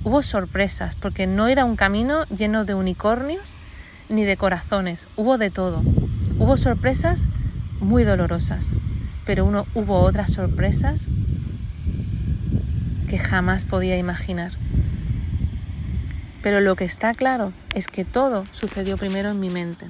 Hubo 0.04 0.22
sorpresas 0.22 0.96
porque 0.96 1.28
no 1.28 1.48
era 1.48 1.66
un 1.66 1.76
camino 1.76 2.26
lleno 2.26 2.66
de 2.66 2.74
unicornios 2.74 3.54
ni 4.10 4.24
de 4.24 4.36
corazones. 4.36 5.08
Hubo 5.16 5.38
de 5.38 5.50
todo. 5.50 5.82
Hubo 6.40 6.58
sorpresas 6.58 7.22
muy 7.84 8.04
dolorosas, 8.04 8.66
pero 9.26 9.46
uno, 9.46 9.66
hubo 9.76 10.00
otras 10.00 10.32
sorpresas 10.32 11.04
que 13.10 13.18
jamás 13.20 13.66
podía 13.66 13.98
imaginar. 13.98 14.52
Pero 16.42 16.60
lo 16.60 16.76
que 16.76 16.86
está 16.86 17.14
claro 17.14 17.54
es 17.74 17.88
que 17.88 18.06
todo 18.06 18.46
sucedió 18.52 18.98
primero 18.98 19.32
en 19.32 19.40
mi 19.40 19.50
mente. 19.50 19.86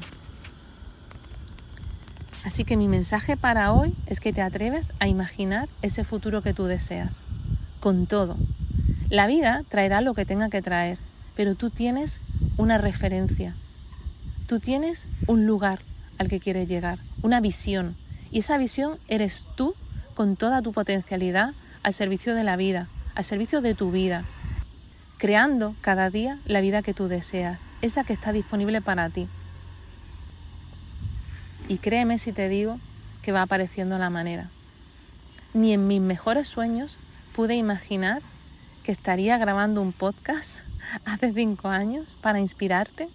Así 2.44 2.66
que 2.66 2.78
mi 2.78 2.88
mensaje 2.88 3.38
para 3.38 3.72
hoy 3.72 3.96
es 4.08 4.20
que 4.20 4.34
te 4.34 4.42
atreves 4.42 4.92
a 5.00 5.08
imaginar 5.08 5.70
ese 5.82 6.04
futuro 6.04 6.42
que 6.42 6.54
tú 6.54 6.66
deseas, 6.66 7.22
con 7.80 8.06
todo. 8.06 8.36
La 9.10 9.28
vida 9.28 9.64
traerá 9.70 10.02
lo 10.02 10.14
que 10.14 10.26
tenga 10.26 10.50
que 10.50 10.62
traer, 10.62 10.98
pero 11.36 11.56
tú 11.56 11.70
tienes 11.70 12.20
una 12.58 12.78
referencia, 12.78 13.56
tú 14.48 14.60
tienes 14.60 15.08
un 15.28 15.48
lugar 15.48 15.80
al 16.18 16.30
que 16.30 16.40
quieres 16.40 16.68
llegar, 16.68 17.00
una 17.22 17.42
visión, 17.42 17.96
y 18.32 18.40
esa 18.40 18.58
visión 18.58 18.98
eres 19.08 19.46
tú 19.56 19.76
con 20.16 20.36
toda 20.36 20.62
tu 20.62 20.74
potencialidad 20.74 21.54
al 21.84 21.94
servicio 21.94 22.36
de 22.36 22.44
la 22.44 22.56
vida, 22.56 22.88
al 23.16 23.24
servicio 23.24 23.62
de 23.62 23.76
tu 23.76 23.92
vida, 23.92 24.24
creando 25.18 25.76
cada 25.82 26.10
día 26.10 26.38
la 26.46 26.62
vida 26.62 26.82
que 26.82 26.94
tú 26.94 27.08
deseas, 27.08 27.60
esa 27.82 28.04
que 28.04 28.14
está 28.14 28.32
disponible 28.32 28.82
para 28.82 29.10
ti. 29.10 29.28
Y 31.68 31.78
créeme 31.78 32.20
si 32.20 32.34
te 32.34 32.50
digo 32.50 32.78
que 33.22 33.32
va 33.32 33.44
apareciendo 33.44 33.98
la 33.98 34.10
manera. 34.10 34.50
Ni 35.54 35.74
en 35.74 35.88
mis 35.88 36.02
mejores 36.02 36.48
sueños 36.48 36.98
pude 37.36 37.56
imaginar 37.56 38.22
que 38.84 38.92
estaría 38.92 39.38
grabando 39.38 39.82
un 39.82 39.94
podcast 39.94 40.58
hace 41.06 41.32
cinco 41.34 41.70
años 41.70 42.06
para 42.22 42.40
inspirarte, 42.40 43.08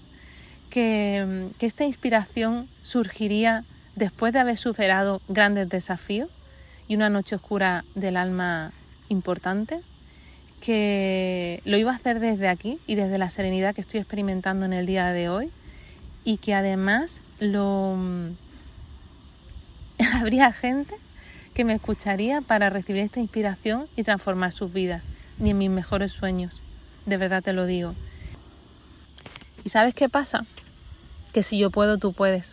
que, 0.70 1.48
esta 1.60 1.84
inspiración 1.84 2.66
surgiría 2.82 3.64
después 3.96 4.32
de 4.32 4.38
haber 4.38 4.56
superado 4.56 5.20
grandes 5.28 5.68
desafíos 5.68 6.30
y 6.86 6.96
una 6.96 7.10
noche 7.10 7.36
oscura 7.36 7.84
del 7.94 8.16
alma 8.16 8.72
importante, 9.08 9.80
que 10.60 11.62
lo 11.64 11.76
iba 11.76 11.92
a 11.92 11.96
hacer 11.96 12.20
desde 12.20 12.48
aquí 12.48 12.78
y 12.86 12.94
desde 12.94 13.18
la 13.18 13.30
serenidad 13.30 13.74
que 13.74 13.80
estoy 13.80 14.00
experimentando 14.00 14.66
en 14.66 14.72
el 14.72 14.86
día 14.86 15.12
de 15.12 15.28
hoy 15.28 15.50
y 16.24 16.38
que 16.38 16.54
además 16.54 17.20
lo 17.40 17.96
habría 20.14 20.52
gente 20.52 20.94
que 21.54 21.64
me 21.64 21.74
escucharía 21.74 22.40
para 22.40 22.70
recibir 22.70 23.02
esta 23.02 23.20
inspiración 23.20 23.86
y 23.96 24.04
transformar 24.04 24.52
sus 24.52 24.72
vidas, 24.72 25.04
ni 25.38 25.50
en 25.50 25.58
mis 25.58 25.70
mejores 25.70 26.12
sueños, 26.12 26.60
de 27.06 27.16
verdad 27.16 27.42
te 27.42 27.52
lo 27.52 27.66
digo. 27.66 27.94
¿Y 29.64 29.70
sabes 29.70 29.94
qué 29.94 30.08
pasa? 30.08 30.44
Que 31.32 31.42
si 31.42 31.58
yo 31.58 31.70
puedo, 31.70 31.98
tú 31.98 32.12
puedes, 32.12 32.52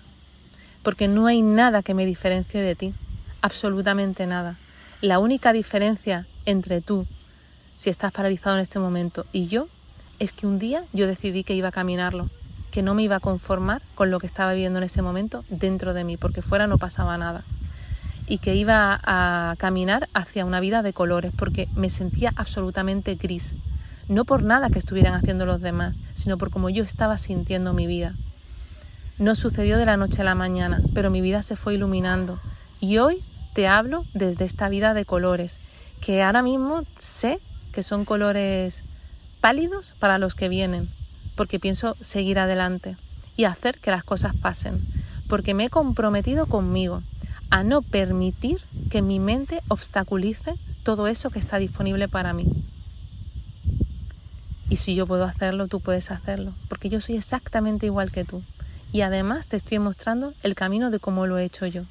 porque 0.84 1.08
no 1.08 1.26
hay 1.28 1.42
nada 1.42 1.82
que 1.82 1.94
me 1.94 2.06
diferencie 2.06 2.62
de 2.62 2.76
ti, 2.76 2.94
absolutamente 3.42 4.28
nada. 4.28 4.56
La 5.02 5.20
única 5.20 5.54
diferencia 5.54 6.26
entre 6.46 6.82
tú, 6.82 7.06
si 7.78 7.90
estás 7.90 8.12
paralizado 8.12 8.58
en 8.58 8.64
este 8.64 8.80
momento, 8.80 9.26
y 9.32 9.48
yo, 9.48 9.68
es 10.20 10.32
que 10.32 10.48
un 10.48 10.60
día 10.60 10.84
yo 10.94 11.08
decidí 11.08 11.44
que 11.44 11.56
iba 11.56 11.70
a 11.70 11.72
caminarlo, 11.72 12.30
que 12.72 12.82
no 12.82 12.94
me 12.94 13.04
iba 13.04 13.16
a 13.16 13.20
conformar 13.22 13.82
con 13.96 14.12
lo 14.12 14.20
que 14.20 14.28
estaba 14.28 14.54
viviendo 14.54 14.80
en 14.80 14.86
ese 14.86 15.02
momento 15.02 15.44
dentro 15.50 15.94
de 15.94 16.04
mí, 16.04 16.18
porque 16.18 16.42
fuera 16.42 16.68
no 16.68 16.78
pasaba 16.78 17.18
nada. 17.18 17.44
Y 18.28 18.40
que 18.40 18.56
iba 18.56 19.00
a 19.04 19.56
caminar 19.58 20.10
hacia 20.14 20.46
una 20.46 20.60
vida 20.60 20.82
de 20.82 20.94
colores, 20.94 21.32
porque 21.38 21.68
me 21.76 21.90
sentía 21.90 22.34
absolutamente 22.36 23.16
gris. 23.16 23.54
No 24.10 24.26
por 24.26 24.44
nada 24.44 24.70
que 24.70 24.80
estuvieran 24.80 25.14
haciendo 25.14 25.46
los 25.46 25.62
demás, 25.62 25.96
sino 26.16 26.38
por 26.38 26.52
cómo 26.52 26.70
yo 26.70 26.84
estaba 26.84 27.18
sintiendo 27.18 27.74
mi 27.74 27.88
vida. 27.88 28.14
No 29.18 29.34
sucedió 29.36 29.78
de 29.78 29.86
la 29.86 29.96
noche 29.96 30.22
a 30.22 30.26
la 30.26 30.36
mañana, 30.36 30.82
pero 30.94 31.10
mi 31.10 31.22
vida 31.22 31.42
se 31.42 31.56
fue 31.56 31.76
iluminando. 31.76 32.38
Y 32.82 32.98
hoy 32.98 33.24
te 33.54 33.66
hablo 33.66 34.04
desde 34.14 34.44
esta 34.44 34.68
vida 34.68 34.94
de 34.94 35.06
colores, 35.06 35.58
que 36.02 36.22
ahora 36.22 36.42
mismo 36.42 36.84
sé 37.00 37.40
que 37.72 37.82
son 37.82 38.04
colores 38.04 38.82
pálidos 39.40 39.94
para 40.00 40.18
los 40.18 40.36
que 40.36 40.50
vienen, 40.50 40.90
porque 41.38 41.60
pienso 41.60 41.96
seguir 42.02 42.40
adelante 42.40 42.98
y 43.38 43.46
hacer 43.46 43.80
que 43.80 43.92
las 43.92 44.04
cosas 44.04 44.36
pasen, 44.36 44.78
porque 45.30 45.54
me 45.54 45.66
he 45.66 45.70
comprometido 45.70 46.46
conmigo 46.46 47.02
a 47.50 47.64
no 47.64 47.82
permitir 47.82 48.60
que 48.90 49.02
mi 49.02 49.20
mente 49.20 49.62
obstaculice 49.70 50.54
todo 50.84 51.08
eso 51.08 51.30
que 51.30 51.40
está 51.40 51.58
disponible 51.58 52.10
para 52.10 52.34
mí. 52.34 52.46
Y 54.70 54.76
si 54.76 54.94
yo 54.94 55.08
puedo 55.08 55.24
hacerlo, 55.24 55.70
tú 55.70 55.80
puedes 55.80 56.12
hacerlo, 56.12 56.52
porque 56.68 56.90
yo 56.90 57.00
soy 57.00 57.16
exactamente 57.16 57.86
igual 57.86 58.12
que 58.12 58.26
tú. 58.26 58.44
Y 58.96 59.02
además 59.02 59.48
te 59.48 59.58
estoy 59.58 59.78
mostrando 59.80 60.34
el 60.42 60.56
camino 60.56 60.90
de 60.90 61.00
cómo 61.00 61.28
lo 61.28 61.38
he 61.38 61.44
hecho 61.44 61.66
yo. 61.66 61.82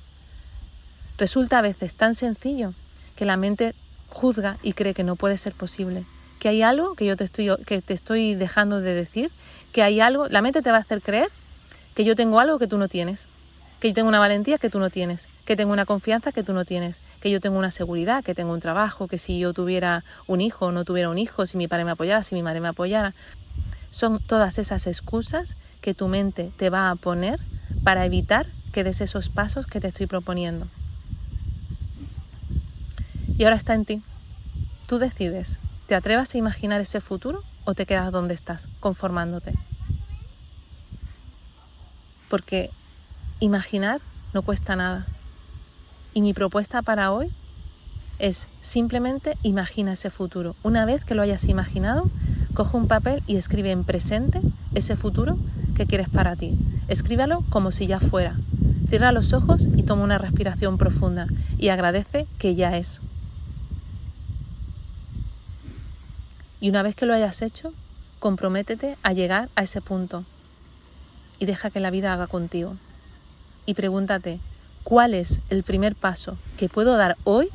Resulta 1.18 1.58
a 1.58 1.60
veces 1.60 1.92
tan 1.92 2.14
sencillo 2.14 2.72
que 3.14 3.26
la 3.26 3.36
mente 3.36 3.74
juzga 4.08 4.56
y 4.62 4.72
cree 4.72 4.94
que 4.94 5.04
no 5.04 5.14
puede 5.14 5.36
ser 5.36 5.52
posible 5.52 6.02
que 6.40 6.48
hay 6.48 6.62
algo 6.62 6.94
que 6.94 7.04
yo 7.04 7.14
te 7.14 7.24
estoy, 7.24 7.50
que 7.66 7.82
te 7.82 7.92
estoy 7.92 8.34
dejando 8.34 8.80
de 8.80 8.94
decir, 8.94 9.30
que 9.74 9.82
hay 9.82 10.00
algo, 10.00 10.28
la 10.28 10.40
mente 10.40 10.62
te 10.62 10.70
va 10.70 10.78
a 10.78 10.80
hacer 10.80 11.02
creer 11.02 11.28
que 11.94 12.06
yo 12.06 12.16
tengo 12.16 12.40
algo 12.40 12.58
que 12.58 12.68
tú 12.68 12.78
no 12.78 12.88
tienes, 12.88 13.26
que 13.80 13.88
yo 13.88 13.94
tengo 13.94 14.08
una 14.08 14.18
valentía 14.18 14.56
que 14.56 14.70
tú 14.70 14.78
no 14.78 14.88
tienes, 14.88 15.26
que 15.44 15.56
tengo 15.56 15.74
una 15.74 15.84
confianza 15.84 16.32
que 16.32 16.42
tú 16.42 16.54
no 16.54 16.64
tienes, 16.64 16.96
que 17.20 17.30
yo 17.30 17.38
tengo 17.38 17.58
una 17.58 17.70
seguridad, 17.70 18.24
que 18.24 18.34
tengo 18.34 18.54
un 18.54 18.60
trabajo, 18.62 19.08
que 19.08 19.18
si 19.18 19.38
yo 19.38 19.52
tuviera 19.52 20.02
un 20.26 20.40
hijo 20.40 20.66
o 20.66 20.72
no 20.72 20.86
tuviera 20.86 21.10
un 21.10 21.18
hijo, 21.18 21.44
si 21.44 21.58
mi 21.58 21.68
padre 21.68 21.84
me 21.84 21.90
apoyara, 21.90 22.22
si 22.22 22.34
mi 22.34 22.42
madre 22.42 22.60
me 22.60 22.68
apoyara. 22.68 23.12
Son 23.90 24.20
todas 24.20 24.56
esas 24.56 24.86
excusas 24.86 25.56
que 25.84 25.92
tu 25.92 26.08
mente 26.08 26.50
te 26.56 26.70
va 26.70 26.88
a 26.88 26.96
poner 26.96 27.38
para 27.82 28.06
evitar 28.06 28.46
que 28.72 28.84
des 28.84 29.02
esos 29.02 29.28
pasos 29.28 29.66
que 29.66 29.80
te 29.80 29.88
estoy 29.88 30.06
proponiendo. 30.06 30.66
Y 33.36 33.44
ahora 33.44 33.56
está 33.56 33.74
en 33.74 33.84
ti. 33.84 34.02
Tú 34.86 34.98
decides 34.98 35.58
¿Te 35.86 35.94
atrevas 35.94 36.34
a 36.34 36.38
imaginar 36.38 36.80
ese 36.80 37.00
futuro 37.02 37.42
o 37.66 37.74
te 37.74 37.84
quedas 37.84 38.10
donde 38.10 38.32
estás, 38.32 38.68
conformándote? 38.80 39.52
Porque 42.30 42.70
imaginar 43.38 44.00
no 44.32 44.40
cuesta 44.40 44.76
nada. 44.76 45.06
Y 46.14 46.22
mi 46.22 46.32
propuesta 46.32 46.80
para 46.80 47.12
hoy 47.12 47.28
es 48.18 48.46
simplemente 48.62 49.36
imagina 49.42 49.92
ese 49.92 50.08
futuro. 50.08 50.56
Una 50.62 50.86
vez 50.86 51.04
que 51.04 51.14
lo 51.14 51.20
hayas 51.20 51.44
imaginado, 51.44 52.10
coge 52.54 52.78
un 52.78 52.88
papel 52.88 53.22
y 53.26 53.36
escribe 53.36 53.70
en 53.70 53.84
presente 53.84 54.40
ese 54.74 54.96
futuro 54.96 55.36
que 55.74 55.86
quieres 55.86 56.08
para 56.08 56.36
ti. 56.36 56.56
Escríbalo 56.88 57.42
como 57.50 57.72
si 57.72 57.86
ya 57.86 58.00
fuera. 58.00 58.34
Cierra 58.88 59.12
los 59.12 59.32
ojos 59.32 59.62
y 59.76 59.82
toma 59.82 60.04
una 60.04 60.18
respiración 60.18 60.78
profunda 60.78 61.26
y 61.58 61.68
agradece 61.68 62.26
que 62.38 62.54
ya 62.54 62.76
es. 62.76 63.00
Y 66.60 66.70
una 66.70 66.82
vez 66.82 66.94
que 66.94 67.06
lo 67.06 67.12
hayas 67.12 67.42
hecho, 67.42 67.72
comprométete 68.20 68.96
a 69.02 69.12
llegar 69.12 69.48
a 69.56 69.64
ese 69.64 69.80
punto 69.80 70.24
y 71.38 71.46
deja 71.46 71.70
que 71.70 71.80
la 71.80 71.90
vida 71.90 72.12
haga 72.12 72.26
contigo. 72.26 72.74
Y 73.66 73.74
pregúntate, 73.74 74.38
¿cuál 74.82 75.14
es 75.14 75.40
el 75.50 75.62
primer 75.62 75.94
paso 75.94 76.38
que 76.56 76.68
puedo 76.68 76.96
dar 76.96 77.16
hoy 77.24 77.48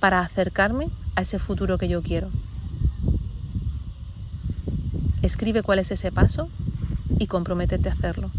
para 0.00 0.20
acercarme 0.20 0.88
a 1.16 1.22
ese 1.22 1.38
futuro 1.38 1.78
que 1.78 1.88
yo 1.88 2.02
quiero? 2.02 2.30
Escribe 5.22 5.62
cuál 5.62 5.80
es 5.80 5.90
ese 5.90 6.12
paso 6.12 6.48
y 7.18 7.26
comprométete 7.26 7.88
a 7.88 7.92
hacerlo. 7.92 8.30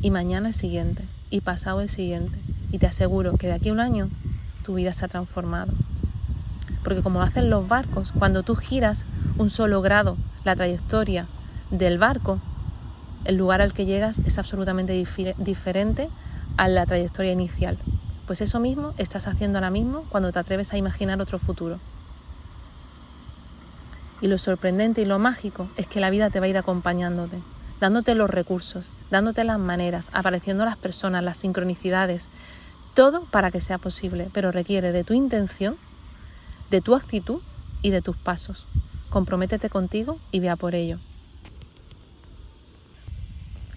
Y 0.00 0.10
mañana 0.10 0.48
el 0.48 0.54
siguiente, 0.54 1.04
y 1.30 1.40
pasado 1.40 1.80
el 1.80 1.88
siguiente. 1.88 2.36
Y 2.70 2.78
te 2.78 2.86
aseguro 2.86 3.36
que 3.36 3.46
de 3.46 3.54
aquí 3.54 3.68
a 3.68 3.72
un 3.72 3.80
año 3.80 4.08
tu 4.64 4.74
vida 4.74 4.92
se 4.92 5.04
ha 5.04 5.08
transformado 5.08 5.72
porque 6.82 7.02
como 7.02 7.22
hacen 7.22 7.50
los 7.50 7.68
barcos, 7.68 8.12
cuando 8.18 8.42
tú 8.42 8.56
giras 8.56 9.04
un 9.38 9.50
solo 9.50 9.80
grado 9.82 10.16
la 10.44 10.56
trayectoria 10.56 11.26
del 11.70 11.98
barco, 11.98 12.38
el 13.24 13.36
lugar 13.36 13.62
al 13.62 13.72
que 13.72 13.86
llegas 13.86 14.18
es 14.26 14.38
absolutamente 14.38 14.92
diferente 15.38 16.08
a 16.56 16.68
la 16.68 16.86
trayectoria 16.86 17.32
inicial. 17.32 17.78
Pues 18.26 18.40
eso 18.40 18.58
mismo 18.58 18.94
estás 18.98 19.28
haciendo 19.28 19.58
ahora 19.58 19.70
mismo 19.70 20.04
cuando 20.08 20.32
te 20.32 20.38
atreves 20.38 20.72
a 20.72 20.76
imaginar 20.76 21.20
otro 21.20 21.38
futuro. 21.38 21.78
Y 24.22 24.28
lo 24.28 24.38
sorprendente 24.38 25.02
y 25.02 25.04
lo 25.04 25.18
mágico 25.18 25.68
es 25.76 25.86
que 25.86 26.00
la 26.00 26.08
vida 26.08 26.30
te 26.30 26.40
va 26.40 26.46
a 26.46 26.48
ir 26.48 26.56
acompañándote, 26.56 27.38
dándote 27.80 28.14
los 28.14 28.30
recursos, 28.30 28.86
dándote 29.10 29.44
las 29.44 29.58
maneras, 29.58 30.06
apareciendo 30.12 30.64
las 30.64 30.78
personas, 30.78 31.22
las 31.22 31.36
sincronicidades, 31.36 32.28
todo 32.94 33.24
para 33.26 33.50
que 33.50 33.60
sea 33.60 33.76
posible, 33.76 34.30
pero 34.32 34.50
requiere 34.50 34.92
de 34.92 35.04
tu 35.04 35.12
intención 35.12 35.76
de 36.72 36.80
tu 36.80 36.94
actitud 36.94 37.40
y 37.82 37.90
de 37.90 38.00
tus 38.00 38.16
pasos. 38.16 38.64
Comprométete 39.10 39.68
contigo 39.68 40.18
y 40.32 40.40
vea 40.40 40.56
por 40.56 40.74
ello. 40.74 40.98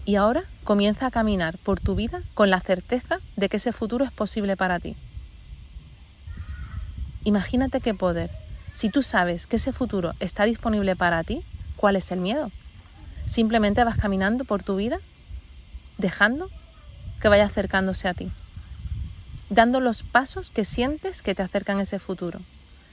Y 0.05 0.15
ahora 0.15 0.43
comienza 0.63 1.07
a 1.07 1.11
caminar 1.11 1.57
por 1.57 1.81
tu 1.81 1.95
vida 1.95 2.21
con 2.35 2.49
la 2.49 2.61
certeza 2.61 3.19
de 3.35 3.49
que 3.49 3.57
ese 3.57 3.73
futuro 3.73 4.05
es 4.05 4.13
posible 4.13 4.55
para 4.55 4.79
ti. 4.79 4.95
Imagínate 7.25 7.81
qué 7.81 7.93
poder. 7.93 8.29
Si 8.75 8.89
tú 8.89 9.03
sabes 9.03 9.47
que 9.47 9.55
ese 9.55 9.71
futuro 9.71 10.11
está 10.19 10.43
disponible 10.43 10.97
para 10.97 11.23
ti, 11.23 11.41
¿cuál 11.77 11.95
es 11.95 12.11
el 12.11 12.19
miedo? 12.19 12.51
Simplemente 13.25 13.83
vas 13.85 13.97
caminando 13.97 14.43
por 14.43 14.63
tu 14.63 14.75
vida 14.75 14.97
dejando 15.97 16.49
que 17.21 17.29
vaya 17.29 17.45
acercándose 17.45 18.09
a 18.09 18.13
ti, 18.13 18.29
dando 19.49 19.79
los 19.79 20.03
pasos 20.03 20.49
que 20.49 20.65
sientes 20.65 21.21
que 21.21 21.33
te 21.33 21.41
acercan 21.41 21.79
a 21.79 21.83
ese 21.83 21.99
futuro, 21.99 22.39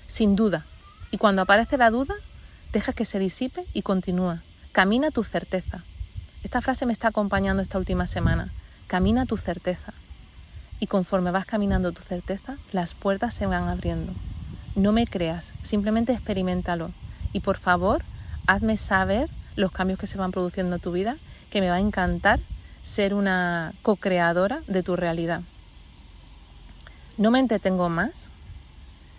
sin 0.07 0.37
duda. 0.37 0.65
Y 1.11 1.19
cuando 1.19 1.43
aparece 1.43 1.77
la 1.77 1.91
duda, 1.91 2.15
deja 2.73 2.93
que 2.93 3.05
se 3.05 3.19
disipe 3.19 3.65
y 3.75 3.83
continúa. 3.83 4.41
Camina 4.71 5.11
tu 5.11 5.25
certeza. 5.25 5.83
Esta 6.45 6.61
frase 6.61 6.87
me 6.87 6.93
está 6.93 7.09
acompañando 7.09 7.61
esta 7.61 7.79
última 7.79 8.07
semana. 8.07 8.49
Camina 8.87 9.27
tu 9.27 9.37
certeza. 9.37 9.93
Y 10.79 10.87
conforme 10.87 11.33
vas 11.33 11.45
caminando 11.45 11.93
tu 11.93 12.03
certeza, 12.03 12.57
las 12.73 12.95
puertas 12.95 13.35
se 13.35 13.47
van 13.47 13.69
abriendo. 13.69 14.13
No 14.75 14.93
me 14.93 15.07
creas, 15.07 15.51
simplemente 15.63 16.13
experimentalo. 16.13 16.91
Y 17.33 17.41
por 17.41 17.59
favor, 17.59 18.03
hazme 18.47 18.77
saber 18.77 19.29
los 19.57 19.73
cambios 19.73 19.99
que 19.99 20.07
se 20.07 20.19
van 20.19 20.33
produciendo 20.33 20.77
en 20.77 20.83
tu 20.83 20.93
vida, 20.93 21.17
que 21.51 21.61
me 21.61 21.69
va 21.69 21.77
a 21.77 21.81
encantar 21.81 22.41
ser 22.83 23.15
una 23.15 23.73
co-creadora 23.83 24.61
de 24.67 24.83
tu 24.83 24.97
realidad. 24.97 25.43
No 27.19 27.31
me 27.31 27.39
entretengo 27.39 27.89
más. 27.89 28.29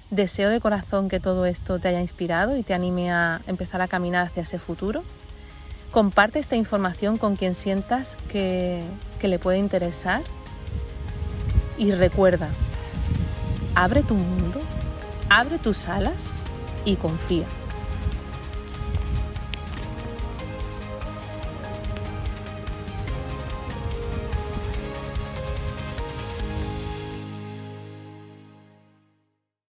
Deseo 0.09 0.49
de 0.49 0.59
corazón 0.59 1.09
que 1.09 1.19
todo 1.19 1.45
esto 1.45 1.79
te 1.79 1.87
haya 1.87 2.01
inspirado 2.01 2.57
y 2.57 2.63
te 2.63 2.73
anime 2.73 3.11
a 3.11 3.41
empezar 3.47 3.81
a 3.81 3.87
caminar 3.87 4.27
hacia 4.27 4.43
ese 4.43 4.59
futuro. 4.59 5.03
Comparte 5.91 6.39
esta 6.39 6.55
información 6.55 7.17
con 7.17 7.35
quien 7.35 7.55
sientas 7.55 8.17
que, 8.29 8.83
que 9.19 9.27
le 9.27 9.39
puede 9.39 9.59
interesar. 9.59 10.21
Y 11.77 11.91
recuerda, 11.91 12.49
abre 13.75 14.03
tu 14.03 14.13
mundo, 14.15 14.61
abre 15.39 15.57
tus 15.57 15.87
alas 15.87 16.13
y 16.85 16.95
confía. 16.95 17.45